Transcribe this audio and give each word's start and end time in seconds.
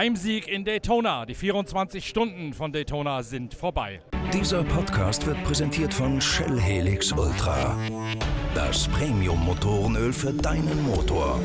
Heimsieg 0.00 0.48
in 0.48 0.64
Daytona. 0.64 1.26
Die 1.26 1.34
24 1.34 2.08
Stunden 2.08 2.54
von 2.54 2.72
Daytona 2.72 3.22
sind 3.22 3.52
vorbei. 3.52 4.00
Dieser 4.32 4.64
Podcast 4.64 5.26
wird 5.26 5.44
präsentiert 5.44 5.92
von 5.92 6.18
Shell 6.22 6.58
Helix 6.58 7.12
Ultra. 7.12 7.76
Das 8.54 8.88
Premium-Motorenöl 8.88 10.14
für 10.14 10.32
deinen 10.32 10.86
Motor. 10.86 11.38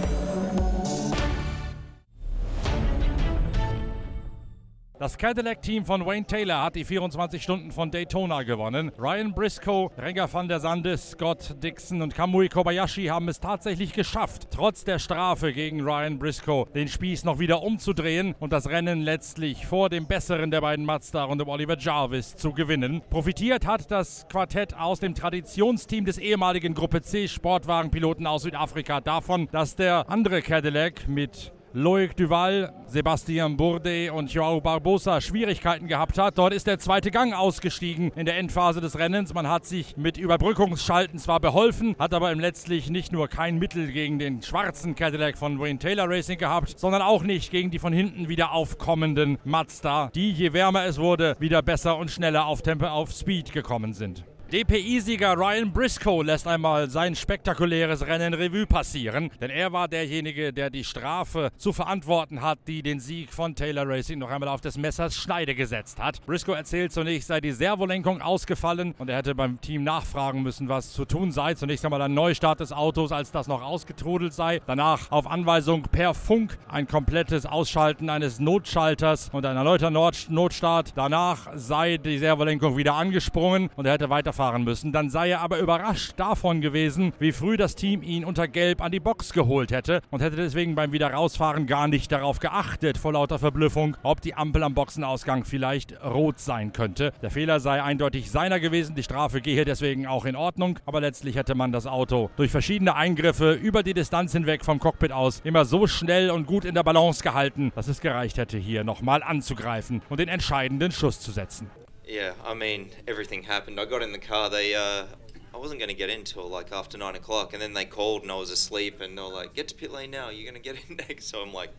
Das 5.06 5.20
Cadillac-Team 5.20 5.86
von 5.86 6.04
Wayne 6.04 6.26
Taylor 6.26 6.64
hat 6.64 6.74
die 6.74 6.84
24 6.84 7.44
Stunden 7.44 7.72
von 7.72 7.92
Daytona 7.92 8.42
gewonnen. 8.42 8.92
Ryan 8.98 9.36
Briscoe, 9.36 9.92
Renger 10.00 10.34
van 10.34 10.48
der 10.48 10.60
Sande, 10.60 10.98
Scott 10.98 11.58
Dixon 11.62 12.02
und 12.02 12.16
Kamui 12.16 12.50
Kobayashi 12.50 13.06
haben 13.06 13.30
es 13.30 13.40
tatsächlich 13.40 13.94
geschafft, 13.94 14.48
trotz 14.50 14.84
der 14.84 14.98
Strafe 14.98 15.54
gegen 15.54 15.82
Ryan 15.82 16.18
Briscoe 16.18 16.66
den 16.74 16.88
Spieß 16.88 17.24
noch 17.24 17.38
wieder 17.38 17.62
umzudrehen 17.62 18.34
und 18.40 18.52
das 18.52 18.68
Rennen 18.68 19.04
letztlich 19.04 19.68
vor 19.68 19.90
dem 19.90 20.08
besseren 20.08 20.50
der 20.50 20.62
beiden 20.62 20.86
Mazda 20.86 21.26
und 21.26 21.38
dem 21.38 21.50
Oliver 21.50 21.78
Jarvis 21.78 22.36
zu 22.36 22.52
gewinnen. 22.52 23.04
Profitiert 23.12 23.68
hat 23.68 23.92
das 23.92 24.26
Quartett 24.28 24.76
aus 24.76 25.02
dem 25.02 25.14
Traditionsteam 25.14 26.06
des 26.06 26.18
ehemaligen 26.18 26.74
Gruppe 26.74 27.04
C 27.04 27.28
Sportwagenpiloten 27.28 28.26
aus 28.26 28.42
Südafrika 28.42 29.02
davon, 29.02 29.50
dass 29.52 29.76
der 29.76 30.10
andere 30.10 30.42
Cadillac 30.42 31.08
mit 31.08 31.52
Loic 31.78 32.16
Duval, 32.16 32.72
Sebastian 32.88 33.58
Bourdais 33.58 34.10
und 34.10 34.32
Joao 34.32 34.62
Barbosa 34.62 35.20
Schwierigkeiten 35.20 35.88
gehabt 35.88 36.18
hat. 36.18 36.38
Dort 36.38 36.54
ist 36.54 36.68
der 36.68 36.80
zweite 36.80 37.12
Gang 37.12 37.34
ausgestiegen 37.34 38.14
in 38.16 38.26
der 38.26 38.38
Endphase 38.38 38.80
des 38.80 38.98
Rennens. 38.98 39.34
Man 39.34 39.50
hat 39.50 39.66
sich 39.66 39.98
mit 39.98 40.16
Überbrückungsschalten 40.18 41.20
zwar 41.20 41.42
beholfen, 41.42 41.94
hat 42.00 42.14
aber 42.14 42.34
letztlich 42.34 42.90
nicht 42.90 43.12
nur 43.12 43.28
kein 43.28 43.60
Mittel 43.60 43.92
gegen 43.92 44.20
den 44.20 44.42
schwarzen 44.42 44.96
Cadillac 44.96 45.38
von 45.38 45.60
Wayne 45.60 45.78
Taylor 45.78 46.10
Racing 46.10 46.38
gehabt, 46.38 46.80
sondern 46.80 47.02
auch 47.02 47.24
nicht 47.24 47.52
gegen 47.52 47.72
die 47.72 47.80
von 47.80 47.92
hinten 47.92 48.30
wieder 48.30 48.54
aufkommenden 48.54 49.38
Mazda, 49.44 50.12
die 50.16 50.32
je 50.32 50.54
wärmer 50.54 50.86
es 50.86 50.98
wurde, 50.98 51.36
wieder 51.40 51.62
besser 51.62 51.98
und 51.98 52.10
schneller 52.10 52.46
auf 52.46 52.62
Tempo 52.62 52.86
auf 52.86 53.12
Speed 53.12 53.52
gekommen 53.52 53.92
sind. 53.92 54.24
DPI-Sieger 54.56 55.36
Ryan 55.36 55.70
Briscoe 55.74 56.24
lässt 56.24 56.48
einmal 56.48 56.90
sein 56.90 57.14
spektakuläres 57.14 58.08
Rennen 58.08 58.34
Revue 58.34 58.66
passieren, 58.66 59.30
denn 59.42 59.50
er 59.50 59.74
war 59.74 59.90
derjenige, 59.90 60.54
der 60.54 60.70
die 60.70 60.86
Strafe 60.86 61.50
zu 61.58 61.74
verantworten 61.74 62.42
hat, 62.42 62.60
die 62.66 62.82
den 62.82 63.02
Sieg 63.02 63.34
von 63.34 63.54
Taylor 63.54 63.86
Racing 63.86 64.18
noch 64.18 64.32
einmal 64.32 64.48
auf 64.48 64.62
des 64.62 64.78
Messers 64.78 65.14
Schneide 65.14 65.56
gesetzt 65.56 66.02
hat. 66.02 66.26
Briscoe 66.26 66.54
erzählt 66.54 66.94
zunächst 66.94 67.28
sei 67.28 67.42
die 67.42 67.52
Servolenkung 67.52 68.22
ausgefallen 68.22 68.96
und 68.98 69.10
er 69.10 69.18
hätte 69.18 69.36
beim 69.36 69.60
Team 69.60 69.84
nachfragen 69.84 70.42
müssen, 70.42 70.70
was 70.70 70.94
zu 70.94 71.04
tun 71.04 71.34
sei. 71.34 71.56
Zunächst 71.56 71.84
einmal 71.84 72.02
ein 72.02 72.14
Neustart 72.14 72.62
des 72.62 72.72
Autos, 72.72 73.12
als 73.12 73.34
das 73.34 73.50
noch 73.50 73.62
ausgetrudelt 73.62 74.32
sei. 74.32 74.62
Danach 74.68 75.12
auf 75.12 75.28
Anweisung 75.28 75.82
per 75.82 76.14
Funk 76.14 76.58
ein 76.70 76.88
komplettes 76.88 77.46
Ausschalten 77.46 78.10
eines 78.10 78.40
Notschalters 78.40 79.32
und 79.34 79.46
ein 79.46 79.58
erneuter 79.58 79.92
Notstart. 79.92 80.94
Danach 80.96 81.50
sei 81.56 81.98
die 81.98 82.20
Servolenkung 82.20 82.78
wieder 82.78 82.94
angesprungen 82.94 83.70
und 83.76 83.86
er 83.86 83.92
hätte 83.92 84.10
weiter 84.10 84.32
fahren 84.46 84.64
müssen. 84.64 84.92
Dann 84.92 85.10
sei 85.10 85.32
er 85.32 85.42
aber 85.42 85.58
überrascht 85.58 86.14
davon 86.18 86.62
gewesen, 86.62 87.14
wie 87.18 87.32
früh 87.32 87.58
das 87.58 87.74
Team 87.74 88.04
ihn 88.04 88.24
unter 88.24 88.48
Gelb 88.48 88.80
an 88.80 88.92
die 88.92 89.00
Box 89.00 89.34
geholt 89.34 89.72
hätte 89.72 90.02
und 90.12 90.22
hätte 90.22 90.36
deswegen 90.36 90.76
beim 90.76 90.92
Wiederausfahren 90.92 91.66
gar 91.66 91.88
nicht 91.88 92.12
darauf 92.12 92.38
geachtet, 92.38 93.00
vor 93.00 93.14
lauter 93.14 93.40
Verblüffung, 93.40 93.98
ob 94.04 94.22
die 94.22 94.36
Ampel 94.36 94.62
am 94.62 94.76
Boxenausgang 94.76 95.46
vielleicht 95.46 96.00
rot 96.04 96.40
sein 96.40 96.74
könnte. 96.74 97.12
Der 97.24 97.32
Fehler 97.32 97.60
sei 97.60 97.82
eindeutig 97.82 98.30
seiner 98.30 98.60
gewesen, 98.60 98.94
die 98.94 99.02
Strafe 99.02 99.42
gehe 99.42 99.66
deswegen 99.66 100.06
auch 100.06 100.26
in 100.26 100.36
Ordnung, 100.36 100.78
aber 100.86 101.02
letztlich 101.02 101.36
hätte 101.36 101.56
man 101.56 101.72
das 101.72 101.88
Auto 101.88 102.30
durch 102.36 102.52
verschiedene 102.52 102.96
Eingriffe 102.96 103.54
über 103.54 103.82
die 103.82 103.96
Distanz 103.96 104.32
hinweg 104.32 104.64
vom 104.64 104.80
Cockpit 104.80 105.12
aus 105.12 105.42
immer 105.44 105.66
so 105.66 105.88
schnell 105.88 106.30
und 106.30 106.46
gut 106.46 106.66
in 106.66 106.76
der 106.76 106.84
Balance 106.84 107.24
gehalten, 107.24 107.72
dass 107.74 107.88
es 107.88 108.00
gereicht 108.00 108.38
hätte, 108.38 108.60
hier 108.60 108.84
nochmal 108.84 109.24
anzugreifen 109.24 110.04
und 110.10 110.20
den 110.20 110.30
entscheidenden 110.30 110.92
Schuss 110.92 111.20
zu 111.20 111.32
setzen. 111.32 111.68
Yeah, 112.08 112.34
I 112.44 112.54
mean, 112.54 112.92
everything 113.08 113.44
happened. 113.44 113.80
I 113.80 113.86
got 113.86 114.04
in 114.04 114.12
the 114.12 114.20
car. 114.20 114.50
They, 114.50 114.76
uh, 114.76 115.06
I 115.54 115.58
wasn't 115.58 115.80
going 115.80 115.90
to 115.90 115.96
get 115.96 116.10
in 116.10 116.24
till 116.24 116.48
like 116.48 116.72
after 116.72 116.98
nine 116.98 117.16
o'clock, 117.16 117.54
and 117.54 117.62
then 117.62 117.74
they 117.74 117.86
called 117.86 118.22
and 118.22 118.32
I 118.32 118.36
was 118.36 118.52
asleep, 118.52 119.02
and 119.02 119.18
they 119.18 119.22
were 119.22 119.30
like, 119.30 119.54
"Get 119.54 119.70
to 119.70 119.76
pit 119.76 119.92
lane 119.92 120.12
now. 120.12 120.30
You're 120.30 120.50
going 120.50 120.62
to 120.62 120.74
get 120.74 120.78
in 120.88 120.98
next." 121.10 121.26
So 121.28 121.42
I'm 121.42 121.54
like, 121.54 121.72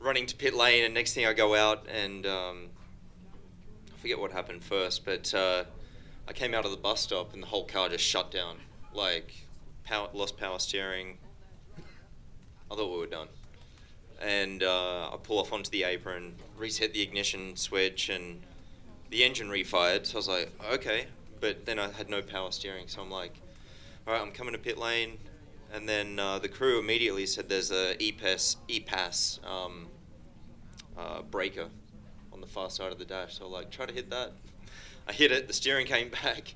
running 0.00 0.26
to 0.26 0.36
pit 0.36 0.54
lane, 0.54 0.84
and 0.84 0.92
next 0.92 1.14
thing 1.14 1.26
I 1.26 1.32
go 1.32 1.54
out, 1.54 1.86
and 1.88 2.26
um, 2.26 2.68
I 3.94 3.98
forget 4.00 4.18
what 4.18 4.32
happened 4.32 4.64
first, 4.64 5.04
but 5.04 5.32
uh, 5.32 5.64
I 6.26 6.32
came 6.32 6.54
out 6.54 6.64
of 6.64 6.70
the 6.70 6.76
bus 6.76 7.02
stop, 7.02 7.32
and 7.32 7.42
the 7.42 7.46
whole 7.46 7.64
car 7.64 7.88
just 7.88 8.04
shut 8.04 8.30
down. 8.30 8.56
Like, 8.92 9.32
power, 9.84 10.08
lost 10.12 10.36
power 10.36 10.58
steering. 10.58 11.18
I 12.70 12.74
thought 12.74 12.92
we 12.92 12.98
were 12.98 13.06
done. 13.06 13.28
And 14.20 14.62
uh, 14.62 15.10
I 15.12 15.16
pull 15.22 15.38
off 15.38 15.52
onto 15.52 15.70
the 15.70 15.84
apron, 15.84 16.34
reset 16.58 16.92
the 16.92 17.00
ignition 17.02 17.56
switch, 17.56 18.08
and 18.08 18.42
the 19.10 19.24
engine 19.24 19.48
refired. 19.48 20.06
So 20.06 20.14
I 20.14 20.18
was 20.18 20.28
like, 20.28 20.52
okay. 20.72 21.06
But 21.40 21.66
then 21.66 21.78
I 21.78 21.90
had 21.90 22.08
no 22.08 22.22
power 22.22 22.50
steering. 22.52 22.88
So 22.88 23.02
I'm 23.02 23.10
like, 23.10 23.34
all 24.06 24.14
right, 24.14 24.22
I'm 24.22 24.32
coming 24.32 24.52
to 24.52 24.58
pit 24.58 24.78
lane. 24.78 25.18
And 25.72 25.88
then 25.88 26.18
uh, 26.18 26.38
the 26.38 26.48
crew 26.48 26.78
immediately 26.78 27.26
said 27.26 27.48
there's 27.48 27.70
a 27.70 27.94
EPAS, 27.96 28.56
EPAS 28.68 29.44
um, 29.48 29.86
uh, 30.98 31.22
breaker 31.22 31.68
on 32.32 32.40
the 32.40 32.46
far 32.46 32.70
side 32.70 32.92
of 32.92 32.98
the 32.98 33.04
dash. 33.04 33.38
So 33.38 33.46
I 33.46 33.48
like, 33.48 33.70
try 33.70 33.86
to 33.86 33.92
hit 33.92 34.10
that. 34.10 34.32
I 35.08 35.12
hit 35.12 35.32
it. 35.32 35.46
The 35.46 35.54
steering 35.54 35.86
came 35.86 36.10
back. 36.22 36.54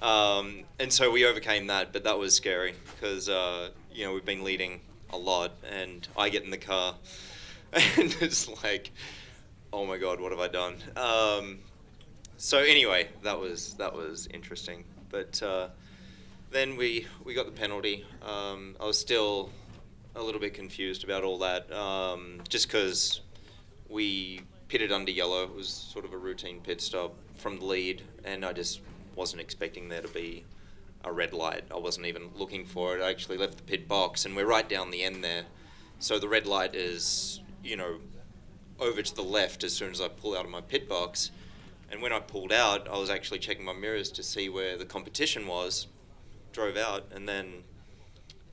Um, 0.00 0.64
and 0.78 0.92
so 0.92 1.10
we 1.10 1.26
overcame 1.26 1.66
that, 1.66 1.92
but 1.92 2.04
that 2.04 2.18
was 2.18 2.34
scary 2.34 2.74
because 2.94 3.28
uh, 3.28 3.68
you 3.92 4.04
know 4.04 4.14
we've 4.14 4.24
been 4.24 4.44
leading 4.44 4.80
a 5.10 5.18
lot, 5.18 5.52
and 5.70 6.06
I 6.16 6.30
get 6.30 6.42
in 6.42 6.50
the 6.50 6.58
car, 6.58 6.94
and 7.72 8.16
it's 8.20 8.48
like, 8.62 8.92
oh 9.72 9.84
my 9.84 9.98
god, 9.98 10.20
what 10.20 10.32
have 10.32 10.40
I 10.40 10.48
done? 10.48 10.76
Um, 10.96 11.58
so 12.40 12.56
anyway, 12.56 13.06
that 13.22 13.38
was 13.38 13.74
that 13.74 13.94
was 13.94 14.26
interesting. 14.32 14.84
But 15.10 15.42
uh, 15.42 15.68
then 16.50 16.74
we 16.74 17.06
we 17.22 17.34
got 17.34 17.44
the 17.44 17.52
penalty. 17.52 18.06
Um, 18.22 18.76
I 18.80 18.86
was 18.86 18.98
still 18.98 19.50
a 20.16 20.22
little 20.22 20.40
bit 20.40 20.54
confused 20.54 21.04
about 21.04 21.22
all 21.22 21.36
that, 21.40 21.70
um, 21.70 22.40
just 22.48 22.66
because 22.66 23.20
we 23.90 24.40
pitted 24.68 24.90
under 24.90 25.10
yellow. 25.10 25.42
It 25.42 25.54
was 25.54 25.68
sort 25.68 26.06
of 26.06 26.14
a 26.14 26.16
routine 26.16 26.60
pit 26.62 26.80
stop 26.80 27.14
from 27.36 27.58
the 27.58 27.66
lead, 27.66 28.00
and 28.24 28.42
I 28.42 28.54
just 28.54 28.80
wasn't 29.16 29.42
expecting 29.42 29.90
there 29.90 30.00
to 30.00 30.08
be 30.08 30.44
a 31.04 31.12
red 31.12 31.34
light. 31.34 31.64
I 31.70 31.76
wasn't 31.76 32.06
even 32.06 32.30
looking 32.34 32.64
for 32.64 32.96
it. 32.96 33.02
I 33.02 33.10
actually 33.10 33.36
left 33.36 33.58
the 33.58 33.64
pit 33.64 33.86
box, 33.86 34.24
and 34.24 34.34
we're 34.34 34.46
right 34.46 34.66
down 34.66 34.90
the 34.90 35.02
end 35.02 35.22
there. 35.22 35.44
So 35.98 36.18
the 36.18 36.28
red 36.28 36.46
light 36.46 36.74
is, 36.74 37.40
you 37.62 37.76
know, 37.76 37.98
over 38.78 39.02
to 39.02 39.14
the 39.14 39.22
left 39.22 39.62
as 39.62 39.74
soon 39.74 39.90
as 39.90 40.00
I 40.00 40.08
pull 40.08 40.34
out 40.34 40.46
of 40.46 40.50
my 40.50 40.62
pit 40.62 40.88
box. 40.88 41.32
And 41.90 42.00
when 42.00 42.12
I 42.12 42.20
pulled 42.20 42.52
out, 42.52 42.88
I 42.88 42.96
was 42.98 43.10
actually 43.10 43.40
checking 43.40 43.64
my 43.64 43.72
mirrors 43.72 44.10
to 44.12 44.22
see 44.22 44.48
where 44.48 44.76
the 44.76 44.84
competition 44.84 45.46
was. 45.46 45.88
Drove 46.52 46.76
out, 46.76 47.10
and 47.14 47.28
then 47.28 47.64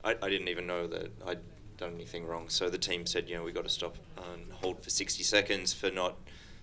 I, 0.04 0.16
I 0.22 0.28
didn't 0.28 0.48
even 0.48 0.66
know 0.66 0.86
that 0.86 1.10
I'd 1.26 1.40
done 1.76 1.94
anything 1.94 2.26
wrong. 2.26 2.48
So 2.48 2.68
the 2.68 2.78
team 2.78 3.06
said, 3.06 3.28
you 3.28 3.36
know, 3.36 3.42
we've 3.42 3.54
got 3.54 3.64
to 3.64 3.70
stop 3.70 3.96
and 4.32 4.52
hold 4.52 4.82
for 4.82 4.90
60 4.90 5.22
seconds 5.22 5.72
for 5.72 5.90
not 5.90 6.16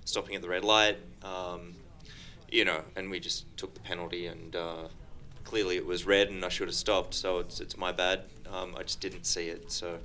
stopping 0.06 0.36
at 0.36 0.42
the 0.42 0.50
red 0.50 0.64
light. 0.64 0.98
Um, 1.24 1.76
you 2.50 2.64
know, 2.64 2.84
and 2.96 3.10
we 3.10 3.20
just 3.20 3.46
took 3.58 3.74
the 3.74 3.80
penalty, 3.80 4.28
and 4.28 4.56
uh, 4.56 4.88
clearly 5.44 5.78
it 5.78 5.86
was 5.86 6.06
red, 6.06 6.30
and 6.30 6.46
I 6.46 6.50
should 6.50 6.68
have 6.68 6.76
stopped. 6.76 7.14
So 7.14 7.40
it's 7.40 7.60
it's 7.60 7.78
my 7.78 7.92
bad. 7.92 8.22
Um, 8.52 8.76
I 8.78 8.84
just 8.84 9.02
didn't 9.02 9.26
see 9.26 9.48
it. 9.48 9.72
So 9.72 10.00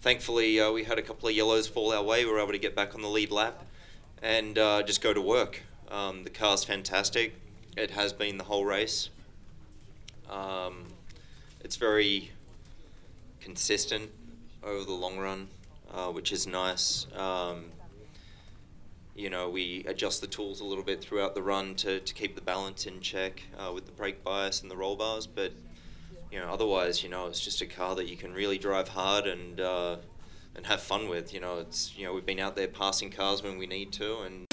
thankfully, 0.00 0.60
uh, 0.60 0.70
we 0.70 0.84
had 0.84 0.98
a 0.98 1.02
couple 1.02 1.28
of 1.28 1.34
yellows 1.34 1.66
fall 1.66 1.92
our 1.92 2.02
way. 2.02 2.24
We 2.24 2.30
were 2.30 2.40
able 2.40 2.52
to 2.52 2.58
get 2.58 2.76
back 2.76 2.94
on 2.94 3.02
the 3.02 3.08
lead 3.08 3.30
lap 3.30 3.64
and 4.22 4.56
uh, 4.56 4.82
just 4.82 5.02
go 5.02 5.12
to 5.12 5.20
work. 5.20 5.62
Um, 5.92 6.24
the 6.24 6.30
car's 6.30 6.64
fantastic. 6.64 7.34
It 7.76 7.90
has 7.90 8.14
been 8.14 8.38
the 8.38 8.44
whole 8.44 8.64
race. 8.64 9.10
Um, 10.30 10.86
it's 11.60 11.76
very 11.76 12.30
consistent 13.40 14.10
over 14.62 14.84
the 14.84 14.92
long 14.92 15.18
run, 15.18 15.48
uh, 15.92 16.06
which 16.06 16.32
is 16.32 16.46
nice. 16.46 17.06
Um, 17.14 17.66
you 19.14 19.28
know, 19.28 19.50
we 19.50 19.84
adjust 19.86 20.22
the 20.22 20.26
tools 20.26 20.60
a 20.60 20.64
little 20.64 20.82
bit 20.82 21.02
throughout 21.02 21.34
the 21.34 21.42
run 21.42 21.74
to, 21.76 22.00
to 22.00 22.14
keep 22.14 22.36
the 22.36 22.40
balance 22.40 22.86
in 22.86 23.00
check 23.00 23.42
uh, 23.58 23.70
with 23.70 23.84
the 23.84 23.92
brake 23.92 24.24
bias 24.24 24.62
and 24.62 24.70
the 24.70 24.76
roll 24.76 24.96
bars. 24.96 25.26
But, 25.26 25.52
you 26.30 26.38
know, 26.38 26.48
otherwise, 26.50 27.02
you 27.02 27.10
know, 27.10 27.26
it's 27.26 27.40
just 27.40 27.60
a 27.60 27.66
car 27.66 27.94
that 27.96 28.08
you 28.08 28.16
can 28.16 28.32
really 28.32 28.56
drive 28.56 28.88
hard 28.88 29.26
and 29.26 29.60
uh, 29.60 29.96
and 30.56 30.64
have 30.64 30.80
fun 30.80 31.10
with. 31.10 31.34
You 31.34 31.40
know, 31.40 31.58
it's 31.58 31.94
you 31.98 32.06
know 32.06 32.14
we've 32.14 32.24
been 32.24 32.40
out 32.40 32.56
there 32.56 32.68
passing 32.68 33.10
cars 33.10 33.42
when 33.42 33.58
we 33.58 33.66
need 33.66 33.92
to, 33.92 34.20
and 34.20 34.46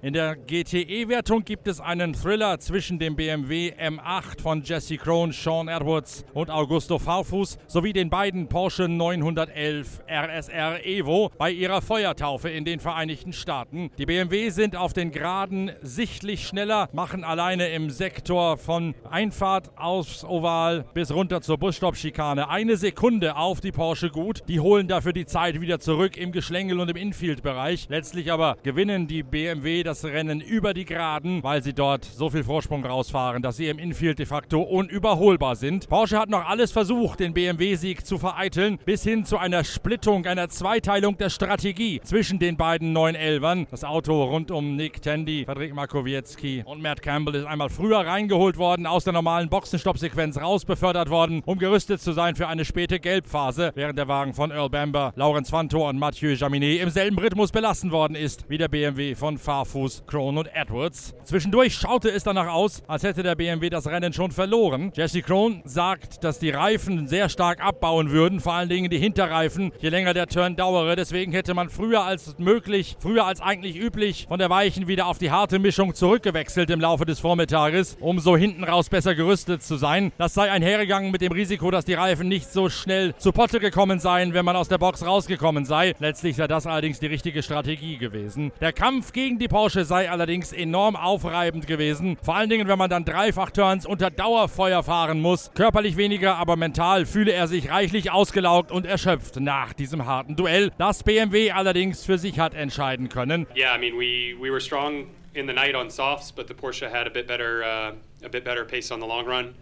In 0.00 0.12
der 0.12 0.36
GTE-Wertung 0.36 1.44
gibt 1.44 1.66
es 1.66 1.80
einen 1.80 2.12
Thriller 2.12 2.60
zwischen 2.60 3.00
dem 3.00 3.16
BMW 3.16 3.72
M8 3.72 4.40
von 4.40 4.62
Jesse 4.62 4.96
Krohn, 4.96 5.32
Sean 5.32 5.66
Edwards 5.66 6.24
und 6.34 6.50
Augusto 6.50 7.00
Farfus 7.00 7.58
sowie 7.66 7.92
den 7.92 8.08
beiden 8.08 8.48
Porsche 8.48 8.88
911 8.88 10.02
RSR 10.08 10.86
Evo 10.86 11.32
bei 11.36 11.50
ihrer 11.50 11.82
Feuertaufe 11.82 12.48
in 12.48 12.64
den 12.64 12.78
Vereinigten 12.78 13.32
Staaten. 13.32 13.90
Die 13.98 14.06
BMW 14.06 14.50
sind 14.50 14.76
auf 14.76 14.92
den 14.92 15.10
Geraden 15.10 15.72
sichtlich 15.82 16.46
schneller, 16.46 16.88
machen 16.92 17.24
alleine 17.24 17.70
im 17.70 17.90
Sektor 17.90 18.56
von 18.56 18.94
Einfahrt 19.10 19.76
aufs 19.76 20.24
Oval 20.24 20.84
bis 20.94 21.10
runter 21.10 21.40
zur 21.40 21.58
Busstoppschikane 21.58 22.48
eine 22.48 22.76
Sekunde 22.76 23.34
auf 23.34 23.60
die 23.60 23.72
Porsche 23.72 24.10
gut. 24.10 24.42
Die 24.46 24.60
holen 24.60 24.86
dafür 24.86 25.12
die 25.12 25.26
Zeit 25.26 25.60
wieder 25.60 25.80
zurück 25.80 26.16
im 26.16 26.30
Geschlängel 26.30 26.78
und 26.78 26.88
im 26.88 26.96
Infield-Bereich. 26.96 27.88
Letztlich 27.88 28.30
aber 28.30 28.58
gewinnen 28.62 29.08
die 29.08 29.24
BMW 29.24 29.87
das 29.88 30.04
Rennen 30.04 30.42
über 30.42 30.74
die 30.74 30.84
Geraden, 30.84 31.42
weil 31.42 31.62
sie 31.62 31.72
dort 31.72 32.04
so 32.04 32.28
viel 32.28 32.44
Vorsprung 32.44 32.84
rausfahren, 32.84 33.40
dass 33.40 33.56
sie 33.56 33.68
im 33.68 33.78
Infield 33.78 34.18
de 34.18 34.26
facto 34.26 34.60
unüberholbar 34.60 35.56
sind. 35.56 35.88
Porsche 35.88 36.18
hat 36.18 36.28
noch 36.28 36.46
alles 36.46 36.72
versucht, 36.72 37.20
den 37.20 37.32
BMW-Sieg 37.32 38.04
zu 38.04 38.18
vereiteln, 38.18 38.78
bis 38.84 39.02
hin 39.02 39.24
zu 39.24 39.38
einer 39.38 39.64
Splittung, 39.64 40.26
einer 40.26 40.50
Zweiteilung 40.50 41.16
der 41.16 41.30
Strategie 41.30 42.02
zwischen 42.04 42.38
den 42.38 42.58
beiden 42.58 42.94
911ern. 42.94 43.66
Das 43.70 43.82
Auto 43.82 44.24
rund 44.24 44.50
um 44.50 44.76
Nick 44.76 45.00
Tandy, 45.00 45.46
Frederik 45.46 45.74
Markowiecki 45.74 46.64
und 46.66 46.82
Matt 46.82 47.00
Campbell 47.00 47.36
ist 47.36 47.46
einmal 47.46 47.70
früher 47.70 48.00
reingeholt 48.00 48.58
worden, 48.58 48.84
aus 48.84 49.04
der 49.04 49.14
normalen 49.14 49.48
Boxenstoppsequenz 49.48 50.38
rausbefördert 50.38 51.08
worden, 51.08 51.42
um 51.46 51.58
gerüstet 51.58 52.02
zu 52.02 52.12
sein 52.12 52.36
für 52.36 52.46
eine 52.46 52.66
späte 52.66 53.00
Gelbphase, 53.00 53.72
während 53.74 53.98
der 53.98 54.06
Wagen 54.06 54.34
von 54.34 54.50
Earl 54.50 54.68
Bamber, 54.68 55.14
Laurens 55.16 55.48
Fanto 55.48 55.88
und 55.88 55.98
Mathieu 55.98 56.34
Jaminet 56.34 56.82
im 56.82 56.90
selben 56.90 57.18
Rhythmus 57.18 57.52
belassen 57.52 57.90
worden 57.90 58.16
ist 58.16 58.44
wie 58.50 58.58
der 58.58 58.68
BMW 58.68 59.14
von 59.14 59.38
Farfus, 59.78 60.02
Krohn 60.06 60.36
und 60.38 60.48
Edwards. 60.54 61.14
Zwischendurch 61.22 61.74
schaute 61.74 62.10
es 62.10 62.24
danach 62.24 62.48
aus, 62.48 62.82
als 62.88 63.04
hätte 63.04 63.22
der 63.22 63.36
BMW 63.36 63.70
das 63.70 63.86
Rennen 63.86 64.12
schon 64.12 64.32
verloren. 64.32 64.90
Jesse 64.94 65.22
Krohn 65.22 65.62
sagt, 65.64 66.24
dass 66.24 66.40
die 66.40 66.50
Reifen 66.50 67.06
sehr 67.06 67.28
stark 67.28 67.64
abbauen 67.64 68.10
würden, 68.10 68.40
vor 68.40 68.54
allen 68.54 68.68
Dingen 68.68 68.90
die 68.90 68.98
Hinterreifen, 68.98 69.72
je 69.78 69.88
länger 69.88 70.14
der 70.14 70.26
Turn 70.26 70.56
dauere. 70.56 70.96
Deswegen 70.96 71.32
hätte 71.32 71.54
man 71.54 71.68
früher 71.70 72.02
als 72.02 72.36
möglich, 72.38 72.96
früher 72.98 73.24
als 73.24 73.40
eigentlich 73.40 73.76
üblich, 73.76 74.26
von 74.28 74.40
der 74.40 74.50
weichen 74.50 74.88
wieder 74.88 75.06
auf 75.06 75.18
die 75.18 75.30
harte 75.30 75.58
Mischung 75.60 75.94
zurückgewechselt 75.94 76.70
im 76.70 76.80
Laufe 76.80 77.04
des 77.04 77.20
Vormittages, 77.20 77.96
um 78.00 78.18
so 78.18 78.36
hinten 78.36 78.64
raus 78.64 78.88
besser 78.88 79.14
gerüstet 79.14 79.62
zu 79.62 79.76
sein. 79.76 80.12
Das 80.18 80.34
sei 80.34 80.50
einhergegangen 80.50 81.12
mit 81.12 81.20
dem 81.20 81.32
Risiko, 81.32 81.70
dass 81.70 81.84
die 81.84 81.94
Reifen 81.94 82.28
nicht 82.28 82.50
so 82.52 82.68
schnell 82.68 83.14
zu 83.16 83.30
Potte 83.30 83.60
gekommen 83.60 84.00
seien, 84.00 84.34
wenn 84.34 84.44
man 84.44 84.56
aus 84.56 84.68
der 84.68 84.78
Box 84.78 85.06
rausgekommen 85.06 85.64
sei. 85.64 85.94
Letztlich 86.00 86.36
sei 86.36 86.48
das 86.48 86.66
allerdings 86.66 86.98
die 86.98 87.06
richtige 87.06 87.42
Strategie 87.42 87.96
gewesen. 87.96 88.50
Der 88.60 88.72
Kampf 88.72 89.12
gegen 89.12 89.38
die 89.38 89.46
Porsche 89.46 89.67
sei 89.68 90.10
allerdings 90.10 90.52
enorm 90.52 90.96
aufreibend 90.96 91.66
gewesen. 91.66 92.16
Vor 92.22 92.36
allen 92.36 92.48
Dingen, 92.48 92.68
wenn 92.68 92.78
man 92.78 92.90
dann 92.90 93.04
Dreifach-Turns 93.04 93.86
unter 93.86 94.10
Dauerfeuer 94.10 94.82
fahren 94.82 95.20
muss. 95.20 95.50
Körperlich 95.54 95.96
weniger, 95.96 96.36
aber 96.36 96.56
mental 96.56 97.06
fühle 97.06 97.32
er 97.32 97.46
sich 97.48 97.70
reichlich 97.70 98.10
ausgelaugt 98.10 98.72
und 98.72 98.86
erschöpft 98.86 99.40
nach 99.40 99.72
diesem 99.72 100.06
harten 100.06 100.36
Duell, 100.36 100.70
das 100.78 101.02
BMW 101.02 101.50
allerdings 101.50 102.04
für 102.04 102.18
sich 102.18 102.38
hat 102.38 102.54
entscheiden 102.54 103.08
können. 103.08 103.46
Yeah, 103.56 103.74
I 103.74 103.78
mean, 103.78 103.94
we, 103.98 104.34
we 104.40 104.50
were 104.50 104.60
strong 104.60 105.06
in 105.34 105.46
the 105.46 105.52
night 105.52 105.74
on 105.74 105.90
softs, 105.90 106.32
but 106.32 106.48
the 106.48 106.54
Porsche 106.54 106.90
had 106.90 107.06
a 107.06 107.10
bit 107.10 107.26
better, 107.26 107.62
uh, 107.62 107.92
a 108.24 108.28
bit 108.28 108.44
better 108.44 108.64
pace 108.64 108.90
on 108.90 109.00
the 109.00 109.06
long 109.06 109.26
run. 109.26 109.54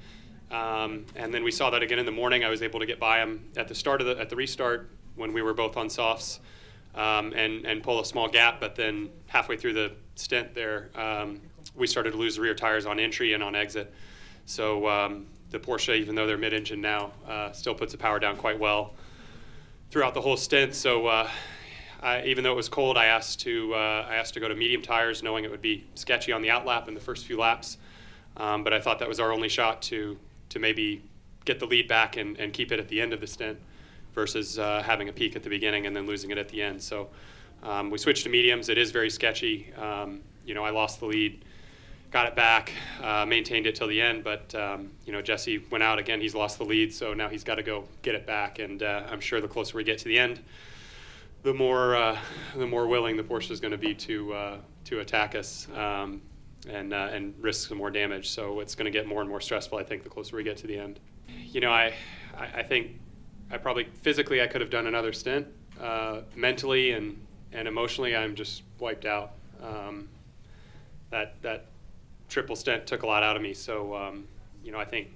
Um, 0.51 1.07
and 1.17 1.35
then 1.35 1.43
we 1.43 1.51
saw 1.51 1.71
that 1.71 1.83
again 1.83 1.99
in 1.99 2.07
the 2.07 2.13
morning. 2.13 2.45
I 2.45 2.51
was 2.51 2.63
able 2.63 2.79
to 2.79 2.87
get 2.87 3.01
by 3.01 3.19
him 3.19 3.47
at 3.57 3.67
the 3.69 3.75
start 3.75 4.01
of 4.01 4.07
the 4.07 4.21
at 4.21 4.31
the 4.31 4.37
restart 4.37 4.89
when 5.17 5.33
we 5.33 5.43
were 5.43 5.55
both 5.55 5.77
on 5.77 5.91
softs, 5.91 6.41
um, 6.97 7.33
and 7.35 7.65
and 7.65 7.83
pull 7.83 8.01
a 8.01 8.05
small 8.05 8.29
gap. 8.29 8.61
But 8.61 8.75
then 8.75 9.11
halfway 9.27 9.57
through 9.57 9.75
the 9.75 9.93
stint 10.15 10.55
there, 10.55 10.91
um, 10.95 11.41
we 11.75 11.87
started 11.87 12.13
to 12.13 12.17
lose 12.17 12.37
the 12.37 12.43
rear 12.43 12.55
tires 12.55 12.87
on 12.87 12.99
entry 12.99 13.35
and 13.35 13.43
on 13.43 13.55
exit. 13.55 13.93
So 14.47 14.89
um, 14.89 15.27
the 15.51 15.59
Porsche, 15.59 15.97
even 15.99 16.15
though 16.15 16.27
they're 16.27 16.39
mid-engine 16.39 16.81
now, 16.81 17.13
uh, 17.29 17.53
still 17.53 17.75
puts 17.75 17.93
the 17.93 17.99
power 17.99 18.19
down 18.19 18.37
quite 18.37 18.59
well 18.59 18.95
throughout 19.91 20.15
the 20.15 20.21
whole 20.21 20.37
stint. 20.37 20.75
So. 20.75 21.07
Uh, 21.07 21.29
I, 22.03 22.23
even 22.25 22.45
though 22.45 22.53
it 22.53 22.57
was 22.57 22.69
cold, 22.69 22.99
I 22.99 23.07
asked 23.07 23.41
to 23.41 23.75
uh, 23.75 24.07
I 24.09 24.17
asked 24.17 24.35
to 24.35 24.41
go 24.41 24.49
to 24.49 24.55
medium 24.55 24.83
tires, 24.83 25.23
knowing 25.23 25.45
it 25.45 25.51
would 25.51 25.63
be 25.63 25.87
sketchy 25.95 26.31
on 26.31 26.43
the 26.43 26.49
outlap 26.49 26.89
in 26.89 26.95
the 26.95 27.01
first 27.01 27.27
few 27.27 27.39
laps. 27.39 27.79
Um, 28.37 28.63
but 28.63 28.75
I 28.75 28.81
thought 28.81 28.99
that 28.99 29.09
was 29.09 29.19
our 29.19 29.33
only 29.33 29.49
shot 29.49 29.81
to 29.83 30.19
to 30.51 30.59
maybe 30.59 31.03
get 31.47 31.59
the 31.59 31.67
lead 31.67 31.89
back 31.89 32.17
and, 32.17 32.39
and 32.39 32.53
keep 32.53 32.71
it 32.71 32.79
at 32.79 32.89
the 32.89 33.01
end 33.01 33.13
of 33.13 33.21
the 33.21 33.27
stint 33.27 33.59
versus 34.17 34.59
uh, 34.59 34.83
having 34.83 35.09
a 35.09 35.13
peak 35.13 35.37
at 35.37 35.45
the 35.45 35.51
beginning 35.51 35.87
and 35.87 35.95
then 35.95 36.07
losing 36.07 36.31
it 36.33 36.39
at 36.39 36.49
the 36.49 36.61
end. 36.61 36.83
So 36.83 37.09
um, 37.63 37.91
we 37.91 37.99
switched 37.99 38.25
to 38.25 38.31
mediums. 38.31 38.69
It 38.69 38.79
is 38.79 38.91
very 38.91 39.11
sketchy. 39.11 39.73
Um, 39.75 40.23
you 40.45 40.55
know, 40.55 40.65
I 40.65 40.71
lost 40.71 41.01
the 41.01 41.07
lead, 41.07 41.45
got 42.11 42.27
it 42.27 42.35
back, 42.35 42.73
uh, 43.03 43.27
maintained 43.27 43.67
it 43.67 43.75
till 43.77 43.87
the 43.87 44.01
end, 44.01 44.25
but 44.25 44.53
um, 44.55 44.91
you 45.05 45.13
know, 45.13 45.21
Jesse 45.21 45.59
went 45.71 45.85
out 45.85 45.99
again. 45.99 46.21
He's 46.21 46.35
lost 46.35 46.57
the 46.59 46.65
lead, 46.65 46.95
so 46.95 47.13
now 47.13 47.29
he's 47.29 47.45
got 47.45 47.57
to 47.57 47.63
go 47.63 47.85
get 48.03 48.15
it 48.15 48.27
back. 48.27 48.59
And 48.59 48.83
uh, 48.83 49.03
I'm 49.11 49.21
sure 49.21 49.41
the 49.41 49.49
closer 49.49 49.77
we 49.77 49.85
get 49.85 49.99
to 49.99 50.09
the 50.09 50.19
end, 50.19 50.41
the 51.43 51.53
more 51.53 51.95
uh, 51.95 52.19
the 52.57 52.67
more 52.67 52.87
willing 52.87 53.17
the 53.17 53.23
Porsche 53.23 53.51
is 53.51 53.61
going 53.61 53.73
to 53.73 53.79
be 53.79 53.95
to 53.95 54.33
uh, 54.33 54.57
to 54.87 55.01
attack 55.01 55.35
us. 55.35 55.69
Um, 55.77 56.23
and 56.69 56.93
uh, 56.93 57.11
and 57.13 57.33
risk 57.41 57.69
some 57.69 57.79
more 57.79 57.93
damage. 57.93 58.29
So 58.31 58.59
it's 58.59 58.75
going 58.75 58.87
to 58.87 58.91
get 58.91 59.07
more 59.07 59.21
and 59.21 59.31
more 59.31 59.41
stressful. 59.41 59.79
I 59.79 59.85
think 59.85 60.03
the 60.03 60.09
closer 60.09 60.35
we 60.35 60.43
get 60.43 60.57
to 60.57 60.67
the 60.67 60.77
end. 60.77 60.99
You 61.29 61.61
know, 61.61 61.71
I 61.71 61.95
I, 62.37 62.47
I 62.57 62.63
think 62.65 62.99
I 63.51 63.59
probably 63.59 63.85
physically 64.03 64.43
I 64.43 64.47
could 64.47 64.61
have 64.61 64.71
done 64.71 64.87
another 64.87 65.13
stint. 65.13 65.47
Uh, 65.81 66.23
mentally 66.35 66.93
and 66.93 67.21
and 67.53 67.69
emotionally, 67.69 68.15
I'm 68.17 68.35
just 68.35 68.63
wiped 68.79 69.05
out. 69.05 69.33
Um, 69.63 70.09
that 71.11 71.41
that 71.43 71.67
triple 72.29 72.57
stint 72.57 72.87
took 72.87 73.03
a 73.03 73.07
lot 73.07 73.23
out 73.23 73.37
of 73.37 73.43
me. 73.43 73.55
So 73.55 73.95
um, 73.95 74.27
you 74.65 74.73
know, 74.73 74.79
I 74.79 74.85
think. 74.85 75.09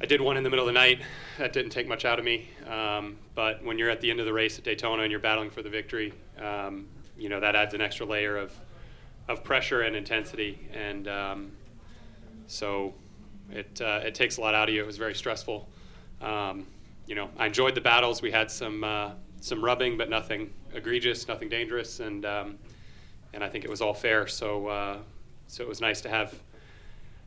I 0.00 0.06
did 0.06 0.20
one 0.20 0.36
in 0.36 0.42
the 0.42 0.50
middle 0.50 0.68
of 0.68 0.74
the 0.74 0.78
night. 0.78 1.00
That 1.38 1.52
didn't 1.52 1.70
take 1.70 1.86
much 1.86 2.04
out 2.04 2.18
of 2.18 2.24
me. 2.24 2.48
Um, 2.68 3.16
but 3.34 3.64
when 3.64 3.78
you're 3.78 3.90
at 3.90 4.00
the 4.00 4.10
end 4.10 4.18
of 4.18 4.26
the 4.26 4.32
race 4.32 4.58
at 4.58 4.64
Daytona 4.64 5.02
and 5.02 5.10
you're 5.10 5.20
battling 5.20 5.50
for 5.50 5.62
the 5.62 5.70
victory, 5.70 6.12
um, 6.38 6.88
you 7.16 7.28
know 7.28 7.40
that 7.40 7.54
adds 7.54 7.74
an 7.74 7.80
extra 7.80 8.04
layer 8.04 8.36
of 8.36 8.52
of 9.28 9.42
pressure 9.44 9.82
and 9.82 9.96
intensity, 9.96 10.68
and 10.72 11.08
um, 11.08 11.52
so 12.46 12.92
it 13.50 13.80
uh, 13.80 14.00
it 14.04 14.14
takes 14.14 14.36
a 14.36 14.40
lot 14.40 14.54
out 14.54 14.68
of 14.68 14.74
you. 14.74 14.82
It 14.82 14.86
was 14.86 14.98
very 14.98 15.14
stressful. 15.14 15.68
Um, 16.20 16.66
you 17.06 17.14
know, 17.14 17.30
I 17.36 17.46
enjoyed 17.46 17.74
the 17.74 17.80
battles. 17.80 18.22
We 18.22 18.30
had 18.30 18.50
some 18.50 18.84
uh, 18.84 19.12
some 19.40 19.64
rubbing, 19.64 19.98
but 19.98 20.08
nothing 20.08 20.52
egregious, 20.72 21.28
nothing 21.28 21.48
dangerous, 21.48 22.00
and 22.00 22.24
um, 22.24 22.58
and 23.32 23.44
I 23.44 23.48
think 23.48 23.64
it 23.64 23.70
was 23.70 23.80
all 23.80 23.94
fair. 23.94 24.26
So 24.26 24.68
uh, 24.68 24.98
so 25.46 25.62
it 25.62 25.68
was 25.68 25.80
nice 25.80 26.00
to 26.02 26.08
have 26.08 26.34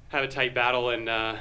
have 0.09 0.23
a 0.23 0.27
tight 0.27 0.53
battle 0.53 0.89
and. 0.89 1.09
Uh, 1.09 1.35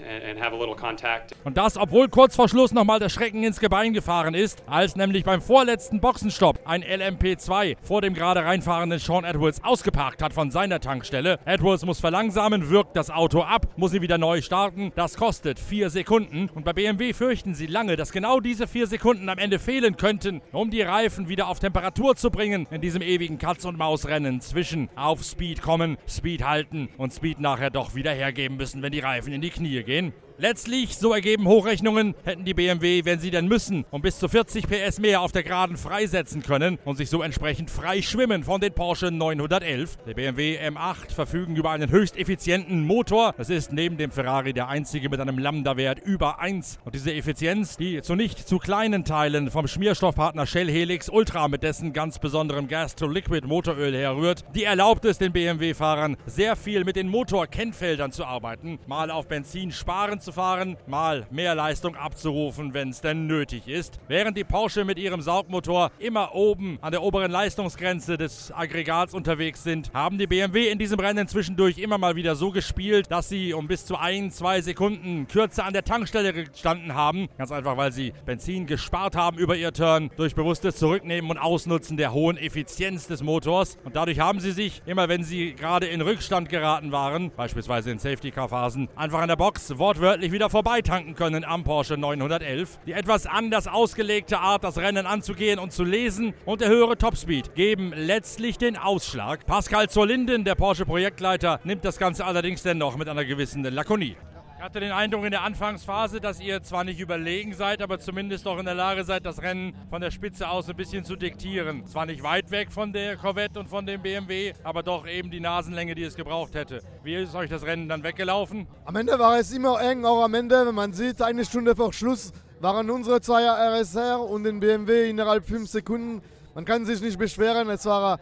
and 0.00 0.40
have 0.40 0.54
a 0.54 0.58
little 0.58 0.76
contact. 0.76 1.34
Und 1.44 1.56
das, 1.56 1.76
obwohl 1.76 2.08
kurz 2.08 2.36
vor 2.36 2.48
Schluss 2.48 2.72
nochmal 2.72 2.98
der 2.98 3.08
Schrecken 3.08 3.42
ins 3.42 3.60
Gebein 3.60 3.92
gefahren 3.92 4.34
ist, 4.34 4.62
als 4.66 4.96
nämlich 4.96 5.24
beim 5.24 5.40
vorletzten 5.40 6.00
Boxenstopp 6.00 6.60
ein 6.64 6.82
LMP2 6.82 7.76
vor 7.82 8.02
dem 8.02 8.14
gerade 8.14 8.44
reinfahrenden 8.44 8.98
Sean 8.98 9.24
Edwards 9.24 9.62
ausgeparkt 9.62 10.22
hat 10.22 10.32
von 10.32 10.50
seiner 10.50 10.80
Tankstelle. 10.80 11.38
Edwards 11.44 11.84
muss 11.84 12.00
verlangsamen, 12.00 12.70
wirkt 12.70 12.96
das 12.96 13.10
Auto 13.10 13.42
ab, 13.42 13.66
muss 13.76 13.92
sie 13.92 14.02
wieder 14.02 14.18
neu 14.18 14.42
starten. 14.42 14.92
Das 14.96 15.16
kostet 15.16 15.58
vier 15.58 15.90
Sekunden. 15.90 16.50
Und 16.54 16.64
bei 16.64 16.72
BMW 16.72 17.12
fürchten 17.12 17.54
sie 17.54 17.66
lange, 17.66 17.96
dass 17.96 18.12
genau 18.12 18.40
diese 18.40 18.66
vier 18.66 18.86
Sekunden 18.86 19.28
am 19.28 19.38
Ende 19.38 19.58
fehlen 19.58 19.96
könnten, 19.96 20.42
um 20.52 20.70
die 20.70 20.82
Reifen 20.82 21.28
wieder 21.28 21.48
auf 21.48 21.58
Temperatur 21.58 22.16
zu 22.16 22.30
bringen 22.30 22.66
in 22.70 22.80
diesem 22.80 23.02
ewigen 23.02 23.38
Katz-und-Maus-Rennen 23.38 24.40
zwischen 24.40 24.88
auf 24.96 25.22
Speed 25.22 25.62
kommen, 25.62 25.96
Speed 26.08 26.44
halten 26.44 26.88
und 26.98 27.12
Speed 27.12 27.40
nachher 27.40 27.70
doch 27.70 27.94
wieder 27.94 28.12
hergeben 28.12 28.56
müssen, 28.56 28.82
wenn 28.82 28.92
die 28.92 29.00
Reifen 29.00 29.32
in 29.32 29.40
die 29.40 29.50
Knie 29.50 29.85
gehen. 29.86 30.12
Letztlich, 30.38 30.98
so 30.98 31.14
ergeben 31.14 31.48
Hochrechnungen, 31.48 32.14
hätten 32.24 32.44
die 32.44 32.52
BMW, 32.52 33.06
wenn 33.06 33.18
sie 33.18 33.30
denn 33.30 33.48
müssen, 33.48 33.86
um 33.90 34.02
bis 34.02 34.18
zu 34.18 34.28
40 34.28 34.66
PS 34.68 34.98
mehr 34.98 35.22
auf 35.22 35.32
der 35.32 35.42
Geraden 35.42 35.78
freisetzen 35.78 36.42
können 36.42 36.78
und 36.84 36.96
sich 36.96 37.08
so 37.08 37.22
entsprechend 37.22 37.70
frei 37.70 38.02
schwimmen 38.02 38.44
von 38.44 38.60
den 38.60 38.74
Porsche 38.74 39.10
911. 39.10 39.96
Der 40.06 40.12
BMW 40.12 40.58
M8 40.58 41.14
verfügen 41.14 41.56
über 41.56 41.70
einen 41.70 41.90
höchst 41.90 42.18
effizienten 42.18 42.82
Motor. 42.82 43.34
Das 43.38 43.48
ist 43.48 43.72
neben 43.72 43.96
dem 43.96 44.10
Ferrari 44.10 44.52
der 44.52 44.68
einzige 44.68 45.08
mit 45.08 45.20
einem 45.20 45.38
Lambda-Wert 45.38 46.00
über 46.04 46.38
1. 46.38 46.80
Und 46.84 46.94
diese 46.94 47.14
Effizienz, 47.14 47.78
die 47.78 48.02
zu 48.02 48.14
nicht 48.14 48.46
zu 48.46 48.58
kleinen 48.58 49.06
Teilen 49.06 49.50
vom 49.50 49.66
Schmierstoffpartner 49.66 50.46
Shell 50.46 50.70
Helix 50.70 51.08
Ultra 51.08 51.48
mit 51.48 51.62
dessen 51.62 51.94
ganz 51.94 52.18
besonderem 52.18 52.68
Gas-to-Liquid-Motoröl 52.68 53.96
herrührt, 53.96 54.44
die 54.54 54.64
erlaubt 54.64 55.06
es 55.06 55.16
den 55.16 55.32
BMW-Fahrern, 55.32 56.18
sehr 56.26 56.56
viel 56.56 56.84
mit 56.84 56.96
den 56.96 57.08
Motorkennfeldern 57.08 58.12
zu 58.12 58.26
arbeiten, 58.26 58.78
mal 58.86 59.10
auf 59.10 59.28
Benzin 59.28 59.72
sparen 59.72 60.20
zu 60.26 60.32
fahren, 60.32 60.76
mal 60.88 61.24
mehr 61.30 61.54
Leistung 61.54 61.94
abzurufen, 61.94 62.74
wenn 62.74 62.88
es 62.88 63.00
denn 63.00 63.28
nötig 63.28 63.68
ist. 63.68 64.00
Während 64.08 64.36
die 64.36 64.42
Porsche 64.42 64.84
mit 64.84 64.98
ihrem 64.98 65.20
Saugmotor 65.22 65.92
immer 66.00 66.34
oben 66.34 66.78
an 66.82 66.90
der 66.90 67.04
oberen 67.04 67.30
Leistungsgrenze 67.30 68.18
des 68.18 68.52
Aggregats 68.52 69.14
unterwegs 69.14 69.62
sind, 69.62 69.92
haben 69.94 70.18
die 70.18 70.26
BMW 70.26 70.68
in 70.68 70.80
diesem 70.80 70.98
Rennen 70.98 71.28
zwischendurch 71.28 71.78
immer 71.78 71.96
mal 71.96 72.16
wieder 72.16 72.34
so 72.34 72.50
gespielt, 72.50 73.06
dass 73.08 73.28
sie 73.28 73.54
um 73.54 73.68
bis 73.68 73.86
zu 73.86 73.96
ein, 73.96 74.32
zwei 74.32 74.60
Sekunden 74.62 75.28
kürzer 75.28 75.64
an 75.64 75.72
der 75.72 75.84
Tankstelle 75.84 76.32
gestanden 76.32 76.94
haben. 76.94 77.28
Ganz 77.38 77.52
einfach, 77.52 77.76
weil 77.76 77.92
sie 77.92 78.12
Benzin 78.24 78.66
gespart 78.66 79.14
haben 79.14 79.38
über 79.38 79.54
ihr 79.54 79.72
Turn 79.72 80.10
durch 80.16 80.34
bewusstes 80.34 80.74
Zurücknehmen 80.74 81.30
und 81.30 81.38
Ausnutzen 81.38 81.96
der 81.96 82.12
hohen 82.12 82.36
Effizienz 82.36 83.06
des 83.06 83.22
Motors. 83.22 83.78
Und 83.84 83.94
dadurch 83.94 84.18
haben 84.18 84.40
sie 84.40 84.50
sich, 84.50 84.82
immer 84.86 85.08
wenn 85.08 85.22
sie 85.22 85.54
gerade 85.54 85.86
in 85.86 86.00
Rückstand 86.00 86.48
geraten 86.48 86.90
waren, 86.90 87.30
beispielsweise 87.30 87.92
in 87.92 88.00
Safety-Car-Phasen, 88.00 88.88
einfach 88.96 89.20
an 89.20 89.28
der 89.28 89.36
Box 89.36 89.78
wortwörtlich 89.78 90.15
wieder 90.20 90.50
vorbeitanken 90.50 91.14
können 91.14 91.44
am 91.44 91.64
Porsche 91.64 91.96
911. 91.96 92.78
Die 92.86 92.92
etwas 92.92 93.26
anders 93.26 93.68
ausgelegte 93.68 94.38
Art, 94.38 94.64
das 94.64 94.78
Rennen 94.78 95.06
anzugehen 95.06 95.58
und 95.58 95.72
zu 95.72 95.84
lesen 95.84 96.34
und 96.44 96.60
der 96.60 96.68
höhere 96.68 96.96
Topspeed 96.96 97.54
geben 97.54 97.92
letztlich 97.94 98.58
den 98.58 98.76
Ausschlag. 98.76 99.46
Pascal 99.46 99.88
Zollinden, 99.88 100.44
der 100.44 100.54
Porsche-Projektleiter, 100.54 101.60
nimmt 101.64 101.84
das 101.84 101.98
Ganze 101.98 102.24
allerdings 102.24 102.62
dennoch 102.62 102.96
mit 102.96 103.08
einer 103.08 103.24
gewissen 103.24 103.62
Lakonie. 103.64 104.16
Ich 104.58 104.62
hatte 104.62 104.80
den 104.80 104.90
Eindruck 104.90 105.26
in 105.26 105.32
der 105.32 105.42
Anfangsphase, 105.42 106.18
dass 106.18 106.40
ihr 106.40 106.62
zwar 106.62 106.82
nicht 106.82 106.98
überlegen 106.98 107.52
seid, 107.52 107.82
aber 107.82 107.98
zumindest 107.98 108.48
auch 108.48 108.58
in 108.58 108.64
der 108.64 108.74
Lage 108.74 109.04
seid, 109.04 109.26
das 109.26 109.42
Rennen 109.42 109.74
von 109.90 110.00
der 110.00 110.10
Spitze 110.10 110.48
aus 110.48 110.66
ein 110.70 110.76
bisschen 110.76 111.04
zu 111.04 111.14
diktieren. 111.14 111.86
Zwar 111.86 112.06
nicht 112.06 112.22
weit 112.22 112.50
weg 112.50 112.72
von 112.72 112.90
der 112.90 113.18
Corvette 113.18 113.60
und 113.60 113.68
von 113.68 113.84
dem 113.84 114.00
BMW, 114.00 114.54
aber 114.64 114.82
doch 114.82 115.06
eben 115.06 115.30
die 115.30 115.40
Nasenlänge, 115.40 115.94
die 115.94 116.04
es 116.04 116.14
gebraucht 116.14 116.54
hätte. 116.54 116.80
Wie 117.04 117.16
ist 117.16 117.34
euch 117.34 117.50
das 117.50 117.64
Rennen 117.64 117.86
dann 117.86 118.02
weggelaufen? 118.02 118.66
Am 118.86 118.96
Ende 118.96 119.18
war 119.18 119.38
es 119.38 119.52
immer 119.52 119.78
eng, 119.82 120.06
auch 120.06 120.24
am 120.24 120.32
Ende, 120.32 120.66
wenn 120.66 120.74
man 120.74 120.94
sieht, 120.94 121.20
eine 121.20 121.44
Stunde 121.44 121.76
vor 121.76 121.92
Schluss 121.92 122.32
waren 122.60 122.88
unsere 122.88 123.20
zwei 123.20 123.44
RSR 123.44 124.18
und 124.18 124.44
den 124.44 124.60
BMW 124.60 125.10
innerhalb 125.10 125.46
fünf 125.46 125.68
Sekunden. 125.68 126.22
Man 126.54 126.64
kann 126.64 126.86
sich 126.86 127.02
nicht 127.02 127.18
beschweren, 127.18 127.68
es 127.68 127.84
waren 127.84 128.18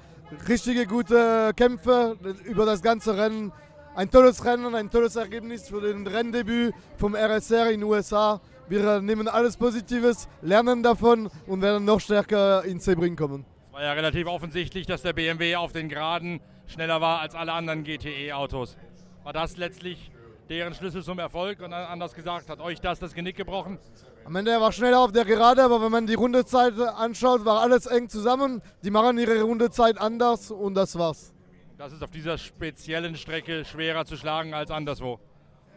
richtige 0.49 0.87
gute 0.87 1.53
Kämpfe 1.55 2.17
über 2.45 2.67
das 2.67 2.83
ganze 2.83 3.17
Rennen 3.17 3.53
ein 3.95 4.11
tolles 4.11 4.45
Rennen, 4.45 4.75
ein 4.75 4.91
tolles 4.91 5.17
Ergebnis 5.17 5.69
für 5.69 5.81
den 5.81 6.07
Renndebüt 6.07 6.75
vom 6.97 7.15
RSR 7.15 7.71
in 7.71 7.81
den 7.81 7.85
USA. 7.85 8.41
Wir 8.69 9.01
nehmen 9.01 9.29
alles 9.29 9.57
Positives, 9.57 10.29
lernen 10.43 10.83
davon 10.83 11.31
und 11.47 11.63
werden 11.63 11.85
noch 11.85 12.01
stärker 12.01 12.65
in 12.65 12.81
Sebring 12.81 13.15
kommen. 13.15 13.45
Es 13.67 13.73
war 13.73 13.83
ja 13.83 13.93
relativ 13.93 14.27
offensichtlich, 14.27 14.87
dass 14.87 15.03
der 15.03 15.13
BMW 15.13 15.57
auf 15.57 15.73
den 15.73 15.89
Geraden 15.89 16.41
schneller 16.67 17.01
war 17.01 17.21
als 17.21 17.35
alle 17.35 17.53
anderen 17.53 17.85
GTE-Autos. 17.85 18.77
War 19.23 19.33
das 19.33 19.57
letztlich 19.57 20.11
deren 20.49 20.75
Schlüssel 20.75 21.03
zum 21.03 21.19
Erfolg? 21.19 21.61
Und 21.61 21.73
anders 21.73 22.15
gesagt, 22.15 22.49
hat 22.49 22.61
euch 22.61 22.81
das 22.81 22.99
das 22.99 23.15
Genick 23.15 23.37
gebrochen? 23.37 23.79
Am 24.25 24.35
Ende 24.37 24.59
war 24.59 24.73
schneller 24.73 25.01
auf 25.01 25.13
der 25.13 25.27
Gerade, 25.27 25.63
aber 25.63 25.83
wenn 25.83 25.93
man 25.93 26.07
die 26.07 26.15
Rundezeit 26.15 26.79
anschaut, 26.79 27.45
war 27.45 27.61
alles 27.61 27.87
eng 27.87 28.09
zusammen. 28.09 28.63
Die 28.83 28.91
machen 28.91 29.19
ihre 29.19 29.43
Rundezeit 29.43 29.99
anders 29.99 30.51
und 30.51 30.75
das 30.75 30.99
war's. 30.99 31.34
Das 31.77 31.93
ist 31.93 32.05
auf 32.05 32.11
dieser 32.13 32.39
speziellen 32.39 33.17
Strecke 33.17 33.65
schwerer 33.65 34.05
zu 34.05 34.17
schlagen 34.17 34.55
als 34.55 34.71
anderswo. 34.71 35.19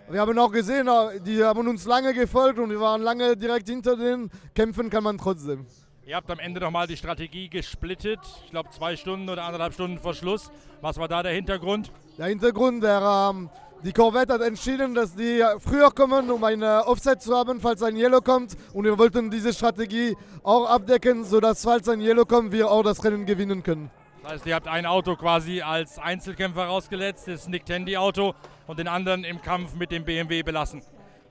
Wir 0.10 0.22
haben 0.22 0.38
auch 0.38 0.52
gesehen, 0.52 0.88
die 1.26 1.44
haben 1.44 1.68
uns 1.68 1.86
lange 1.86 2.14
gefolgt 2.14 2.60
und 2.60 2.70
wir 2.70 2.80
waren 2.80 3.02
lange 3.02 3.36
direkt 3.36 3.68
hinter 3.68 3.98
denen. 3.98 4.30
Kämpfen 4.54 4.92
kann 4.92 5.04
man 5.04 5.18
trotzdem. 5.18 5.66
Ihr 6.06 6.16
habt 6.16 6.30
am 6.30 6.38
Ende 6.38 6.62
nochmal 6.62 6.86
die 6.86 6.96
Strategie 6.96 7.50
gesplittet. 7.50 8.20
Ich 8.46 8.52
glaube, 8.52 8.70
zwei 8.70 8.96
Stunden 8.96 9.28
oder 9.28 9.44
anderthalb 9.44 9.74
Stunden 9.74 9.98
vor 9.98 10.14
Schluss. 10.14 10.52
Was 10.82 10.98
war 10.98 11.08
da 11.08 11.24
der 11.24 11.34
Hintergrund? 11.34 11.92
Der 12.18 12.28
Hintergrund, 12.28 12.84
der, 12.84 13.32
ähm, 13.32 13.50
die 13.84 13.92
Corvette 13.92 14.34
hat 14.34 14.42
entschieden, 14.42 14.94
dass 14.94 15.16
die 15.16 15.44
früher 15.60 15.90
kommen, 15.90 16.30
um 16.30 16.44
ein 16.44 16.64
Offset 16.64 17.24
zu 17.24 17.36
haben, 17.36 17.60
falls 17.60 17.82
ein 17.82 17.98
Yellow 17.98 18.22
kommt. 18.22 18.56
Und 18.72 18.86
wir 18.86 18.98
wollten 19.00 19.32
diese 19.32 19.52
Strategie 19.52 20.16
auch 20.44 20.70
abdecken, 20.70 21.24
sodass, 21.24 21.64
falls 21.64 21.90
ein 21.90 22.02
Yellow 22.02 22.26
kommt, 22.26 22.52
wir 22.52 22.70
auch 22.70 22.84
das 22.84 23.04
Rennen 23.04 23.26
gewinnen 23.26 23.64
können. 23.64 23.90
Das 24.28 24.46
ihr 24.46 24.56
habt 24.56 24.68
ein 24.68 24.86
Auto 24.86 25.16
quasi 25.16 25.62
als 25.62 26.00
Einzelkämpfer 26.00 26.66
rausgeletzt, 26.66 27.30
das 27.30 27.48
Nick 27.48 27.66
Tandy-Auto, 27.66 28.34
und 28.68 28.78
den 28.78 28.90
anderen 28.90 29.24
im 29.24 29.42
Kampf 29.42 29.74
mit 29.74 29.90
dem 29.90 30.04
BMW 30.04 30.44
belassen. 30.44 30.82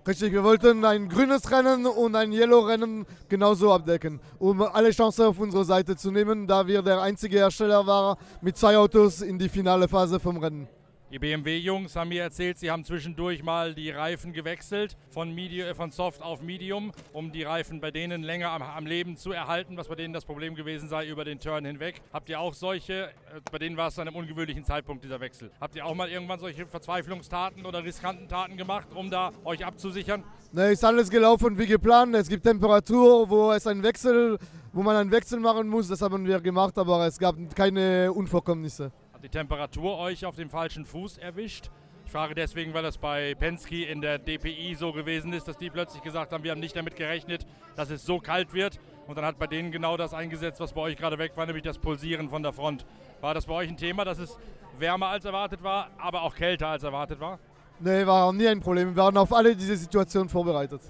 Richtig, 0.08 0.32
wir 0.32 0.42
wollten 0.42 0.82
ein 0.82 1.10
grünes 1.10 1.50
Rennen 1.50 1.84
und 1.84 2.16
ein 2.16 2.32
Yellow-Rennen 2.32 3.04
genauso 3.28 3.70
abdecken, 3.70 4.18
um 4.38 4.62
alle 4.62 4.92
Chancen 4.92 5.26
auf 5.26 5.38
unsere 5.38 5.66
Seite 5.66 5.96
zu 5.96 6.10
nehmen, 6.10 6.46
da 6.46 6.66
wir 6.66 6.80
der 6.80 7.02
einzige 7.02 7.36
Hersteller 7.36 7.86
waren 7.86 8.16
mit 8.40 8.56
zwei 8.56 8.78
Autos 8.78 9.20
in 9.20 9.38
die 9.38 9.50
finale 9.50 9.88
Phase 9.88 10.18
vom 10.18 10.38
Rennen. 10.38 10.66
Die 11.12 11.20
BMW-Jungs 11.20 11.94
haben 11.94 12.08
mir 12.08 12.22
erzählt, 12.22 12.58
sie 12.58 12.68
haben 12.68 12.84
zwischendurch 12.84 13.44
mal 13.44 13.76
die 13.76 13.90
Reifen 13.90 14.32
gewechselt 14.32 14.96
von, 15.10 15.32
Medium, 15.32 15.72
von 15.76 15.92
Soft 15.92 16.20
auf 16.20 16.42
Medium, 16.42 16.90
um 17.12 17.30
die 17.30 17.44
Reifen 17.44 17.80
bei 17.80 17.92
denen 17.92 18.24
länger 18.24 18.50
am, 18.50 18.60
am, 18.60 18.86
Leben 18.86 19.16
zu 19.16 19.30
erhalten, 19.30 19.76
was 19.76 19.86
bei 19.86 19.94
denen 19.94 20.12
das 20.12 20.24
Problem 20.24 20.56
gewesen 20.56 20.88
sei 20.88 21.06
über 21.06 21.24
den 21.24 21.38
Turn 21.38 21.64
hinweg. 21.64 22.02
Habt 22.12 22.28
ihr 22.28 22.40
auch 22.40 22.54
solche, 22.54 23.04
äh, 23.04 23.10
bei 23.52 23.58
denen 23.58 23.76
war 23.76 23.86
es 23.86 23.94
zu 23.94 24.00
einem 24.00 24.16
ungewöhnlichen 24.16 24.64
Zeitpunkt 24.64 25.04
dieser 25.04 25.20
Wechsel. 25.20 25.52
Habt 25.60 25.76
ihr 25.76 25.86
auch 25.86 25.94
mal 25.94 26.08
irgendwann 26.08 26.40
solche 26.40 26.66
Verzweiflungstaten 26.66 27.64
oder 27.64 27.84
riskanten 27.84 28.26
Taten 28.26 28.56
gemacht, 28.56 28.88
um 28.92 29.08
da 29.08 29.30
euch 29.44 29.64
abzusichern? 29.64 30.24
Ne, 30.50 30.72
ist 30.72 30.84
alles 30.84 31.08
gelaufen 31.08 31.56
wie 31.56 31.66
geplant. 31.66 32.16
Es 32.16 32.28
gibt 32.28 32.42
Temperatur, 32.42 33.30
wo 33.30 33.52
es 33.52 33.64
einen 33.68 33.84
Wechsel, 33.84 34.38
wo 34.72 34.82
man 34.82 34.96
einen 34.96 35.12
Wechsel 35.12 35.38
machen 35.38 35.68
muss. 35.68 35.86
Das 35.86 36.02
haben 36.02 36.26
wir 36.26 36.40
gemacht, 36.40 36.76
aber 36.76 37.06
es 37.06 37.16
gab 37.16 37.36
keine 37.54 38.12
Unvorkommnisse 38.12 38.90
die 39.26 39.30
Temperatur 39.30 39.98
euch 39.98 40.24
auf 40.24 40.36
dem 40.36 40.50
falschen 40.50 40.86
Fuß 40.86 41.18
erwischt? 41.18 41.70
Ich 42.04 42.12
frage 42.12 42.36
deswegen, 42.36 42.72
weil 42.74 42.84
das 42.84 42.96
bei 42.96 43.34
Penske 43.34 43.84
in 43.84 44.00
der 44.00 44.20
DPI 44.20 44.76
so 44.78 44.92
gewesen 44.92 45.32
ist, 45.32 45.48
dass 45.48 45.58
die 45.58 45.68
plötzlich 45.68 46.00
gesagt 46.04 46.32
haben, 46.32 46.44
wir 46.44 46.52
haben 46.52 46.60
nicht 46.60 46.76
damit 46.76 46.94
gerechnet, 46.94 47.44
dass 47.74 47.90
es 47.90 48.06
so 48.06 48.20
kalt 48.20 48.54
wird. 48.54 48.78
Und 49.08 49.18
dann 49.18 49.24
hat 49.24 49.36
bei 49.36 49.48
denen 49.48 49.72
genau 49.72 49.96
das 49.96 50.14
eingesetzt, 50.14 50.60
was 50.60 50.72
bei 50.72 50.82
euch 50.82 50.96
gerade 50.96 51.18
weg 51.18 51.32
war, 51.34 51.44
nämlich 51.44 51.64
das 51.64 51.78
Pulsieren 51.78 52.28
von 52.28 52.44
der 52.44 52.52
Front. 52.52 52.86
War 53.20 53.34
das 53.34 53.46
bei 53.46 53.54
euch 53.54 53.68
ein 53.68 53.76
Thema, 53.76 54.04
dass 54.04 54.20
es 54.20 54.38
wärmer 54.78 55.08
als 55.08 55.24
erwartet 55.24 55.64
war, 55.64 55.90
aber 55.98 56.22
auch 56.22 56.36
kälter 56.36 56.68
als 56.68 56.84
erwartet 56.84 57.18
war? 57.18 57.40
Nee, 57.80 58.06
war 58.06 58.32
nie 58.32 58.46
ein 58.46 58.60
Problem. 58.60 58.94
Wir 58.94 59.02
waren 59.02 59.16
auf 59.16 59.32
alle 59.32 59.56
diese 59.56 59.76
Situationen 59.76 60.28
vorbereitet. 60.28 60.82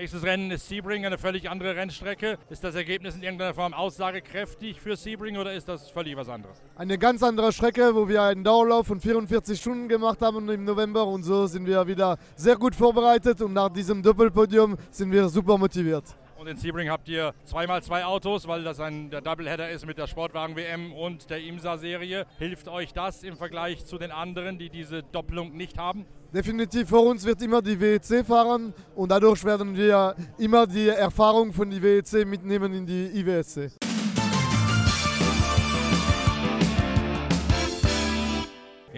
Nächstes 0.00 0.22
Rennen 0.22 0.50
ist 0.50 0.66
Sebring, 0.66 1.04
eine 1.04 1.18
völlig 1.18 1.50
andere 1.50 1.76
Rennstrecke. 1.76 2.38
Ist 2.48 2.64
das 2.64 2.74
Ergebnis 2.74 3.16
in 3.16 3.22
irgendeiner 3.22 3.52
Form 3.52 3.74
aussagekräftig 3.74 4.80
für 4.80 4.96
Sebring 4.96 5.36
oder 5.36 5.52
ist 5.52 5.68
das 5.68 5.90
völlig 5.90 6.16
was 6.16 6.30
anderes? 6.30 6.56
Eine 6.74 6.96
ganz 6.96 7.22
andere 7.22 7.52
Strecke, 7.52 7.94
wo 7.94 8.08
wir 8.08 8.22
einen 8.22 8.42
Dauerlauf 8.42 8.86
von 8.86 8.98
44 8.98 9.60
Stunden 9.60 9.88
gemacht 9.90 10.22
haben 10.22 10.48
im 10.48 10.64
November 10.64 11.06
und 11.06 11.22
so 11.22 11.46
sind 11.46 11.66
wir 11.66 11.86
wieder 11.86 12.16
sehr 12.34 12.56
gut 12.56 12.74
vorbereitet 12.74 13.42
und 13.42 13.52
nach 13.52 13.68
diesem 13.68 14.02
Doppelpodium 14.02 14.78
sind 14.90 15.12
wir 15.12 15.28
super 15.28 15.58
motiviert. 15.58 16.04
Und 16.40 16.46
in 16.46 16.56
Sebring 16.56 16.88
habt 16.88 17.06
ihr 17.06 17.34
zweimal 17.44 17.82
zwei 17.82 18.02
Autos, 18.02 18.48
weil 18.48 18.64
das 18.64 18.80
ein 18.80 19.10
der 19.10 19.20
Doubleheader 19.20 19.68
ist 19.68 19.84
mit 19.84 19.98
der 19.98 20.06
Sportwagen-WM 20.06 20.90
und 20.94 21.28
der 21.28 21.42
IMSA-Serie. 21.42 22.24
Hilft 22.38 22.66
euch 22.66 22.94
das 22.94 23.22
im 23.24 23.36
Vergleich 23.36 23.84
zu 23.84 23.98
den 23.98 24.10
anderen, 24.10 24.58
die 24.58 24.70
diese 24.70 25.02
Doppelung 25.02 25.54
nicht 25.54 25.76
haben? 25.76 26.06
Definitiv 26.32 26.88
vor 26.88 27.04
uns 27.04 27.26
wird 27.26 27.42
immer 27.42 27.60
die 27.60 27.78
WEC 27.78 28.24
fahren 28.24 28.72
und 28.94 29.10
dadurch 29.10 29.44
werden 29.44 29.76
wir 29.76 30.16
immer 30.38 30.66
die 30.66 30.88
Erfahrung 30.88 31.52
von 31.52 31.68
die 31.68 31.82
WEC 31.82 32.26
mitnehmen 32.26 32.72
in 32.72 32.86
die 32.86 33.20
IWSC. 33.20 33.89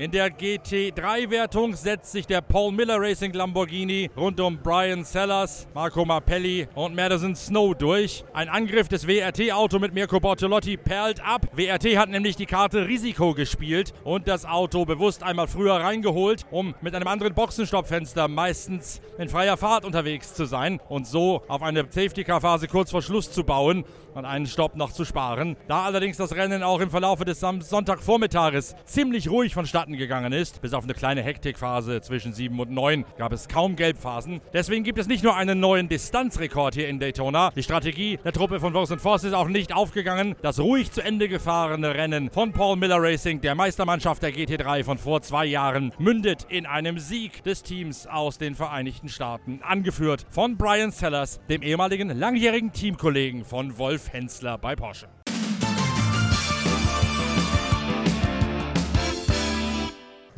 In 0.03 0.11
der 0.11 0.33
GT3-Wertung 0.33 1.77
setzt 1.77 2.11
sich 2.11 2.27
der 2.27 2.41
Paul 2.41 2.73
Miller 2.73 3.01
Racing 3.01 3.33
Lamborghini 3.35 4.11
rund 4.17 4.41
um 4.41 4.59
Brian 4.59 5.05
Sellers, 5.05 5.69
Marco 5.75 6.05
Marpelli 6.05 6.67
und 6.75 6.97
Madison 6.97 7.37
Snow 7.37 7.73
durch. 7.73 8.25
Ein 8.33 8.49
Angriff 8.49 8.89
des 8.89 9.07
WRT-Auto 9.07 9.79
mit 9.79 9.95
Mirko 9.95 10.19
Bortolotti 10.19 10.77
perlt 10.77 11.25
ab. 11.25 11.47
WRT 11.53 11.97
hat 11.97 12.09
nämlich 12.09 12.35
die 12.35 12.47
Karte 12.47 12.89
Risiko 12.89 13.33
gespielt 13.33 13.95
und 14.03 14.27
das 14.27 14.45
Auto 14.45 14.85
bewusst 14.85 15.23
einmal 15.23 15.47
früher 15.47 15.75
reingeholt, 15.75 16.47
um 16.51 16.75
mit 16.81 16.97
einem 16.97 17.07
anderen 17.07 17.35
Boxenstoppfenster 17.35 18.27
meistens 18.27 19.01
in 19.19 19.29
freier 19.29 19.57
Fahrt 19.57 19.85
unterwegs 19.85 20.35
zu 20.35 20.47
sein 20.47 20.81
und 20.89 21.07
so 21.07 21.45
auf 21.47 21.63
eine 21.63 21.87
Safety-Car-Phase 21.89 22.67
kurz 22.67 22.91
vor 22.91 23.03
Schluss 23.03 23.31
zu 23.31 23.45
bauen 23.45 23.85
und 24.15 24.25
einen 24.25 24.47
Stopp 24.47 24.75
noch 24.75 24.91
zu 24.93 25.05
sparen. 25.05 25.57
Da 25.69 25.85
allerdings 25.85 26.17
das 26.17 26.35
Rennen 26.35 26.65
auch 26.65 26.81
im 26.81 26.91
Verlauf 26.91 27.21
des 27.25 27.39
Sonntagvormittages 27.39 28.75
ziemlich 28.85 29.31
ruhig 29.31 29.55
vonstatten 29.55 29.92
gegangen 29.97 30.33
ist, 30.33 30.63
bis 30.63 30.75
auf 30.75 30.85
eine 30.85 30.95
kleine 30.95 31.23
Hektikphase 31.23 32.01
zwischen 32.01 32.33
7 32.33 32.59
und 32.59 32.71
9 32.71 33.05
gab 33.19 33.33
es 33.33 33.49
kaum 33.49 33.77
Gelbphasen. 33.77 34.41
Deswegen 34.53 34.85
gibt 34.85 34.99
es 34.99 35.07
nicht 35.07 35.25
nur 35.25 35.37
einen 35.37 35.61
neuen 35.61 35.89
Distanzrekord 35.89 36.75
hier 36.75 36.89
in 36.89 36.99
Daytona. 36.99 37.51
Die 37.57 37.63
Strategie 37.63 38.19
der 38.25 38.33
Truppe 38.33 38.61
von 38.61 38.73
Voss 38.73 38.93
Force 38.93 39.25
ist 39.25 39.33
auch 39.33 39.49
nicht 39.49 39.75
aufgegangen. 39.75 40.37
Das 40.43 40.61
ruhig 40.61 40.93
zu 40.93 41.03
Ende 41.03 41.29
gefahrene 41.29 41.95
Rennen 41.95 42.31
von 42.31 42.53
Paul 42.53 42.77
Miller 42.77 43.01
Racing, 43.01 43.41
der 43.41 43.55
Meistermannschaft 43.55 44.23
der 44.23 44.33
GT3 44.33 44.85
von 44.85 44.99
vor 44.99 45.23
zwei 45.23 45.47
Jahren, 45.47 45.93
mündet 45.99 46.47
in 46.49 46.67
einem 46.67 46.99
Sieg 46.99 47.43
des 47.45 47.63
Teams 47.63 48.07
aus 48.07 48.39
den 48.39 48.55
Vereinigten 48.55 49.09
Staaten, 49.09 49.61
angeführt 49.63 50.27
von 50.31 50.57
Brian 50.57 50.91
Sellers, 50.91 51.41
dem 51.49 51.63
ehemaligen 51.63 52.09
langjährigen 52.19 52.73
Teamkollegen 52.73 53.45
von 53.45 53.79
Wolf 53.79 54.13
Hensler 54.13 54.59
bei 54.59 54.77
Porsche. 54.77 55.09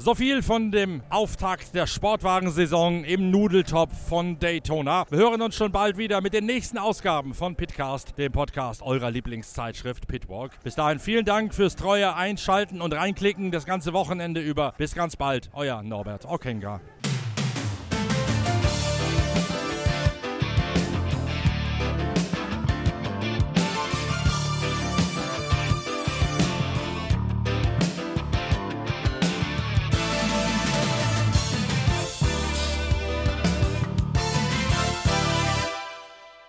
So 0.05 0.15
viel 0.15 0.43
von 0.43 0.71
dem 0.71 1.01
Auftakt 1.09 1.75
der 1.75 1.87
Sportwagensaison 1.87 3.05
im 3.05 3.31
Nudeltopf 3.31 3.95
von 4.07 4.39
Daytona. 4.39 5.07
Wir 5.09 5.19
hören 5.19 5.41
uns 5.41 5.55
schon 5.57 5.73
bald 5.73 5.97
wieder 5.97 6.21
mit 6.21 6.35
den 6.35 6.45
nächsten 6.45 6.77
Ausgaben 6.77 7.33
von 7.33 7.57
Pitcast, 7.57 8.19
dem 8.19 8.31
Podcast 8.31 8.83
eurer 8.83 9.11
Lieblingszeitschrift 9.11 10.07
Pitwalk. 10.07 10.63
Bis 10.63 10.75
dahin 10.75 10.99
vielen 10.99 11.25
Dank 11.25 11.55
fürs 11.55 11.75
treue 11.75 12.15
Einschalten 12.15 12.83
und 12.83 12.93
Reinklicken 12.93 13.51
das 13.51 13.65
ganze 13.65 13.95
Wochenende 13.95 14.43
über. 14.43 14.75
Bis 14.77 14.95
ganz 14.95 15.17
bald, 15.17 15.49
euer 15.55 15.83
Norbert 15.83 16.27
Okenga. 16.27 16.83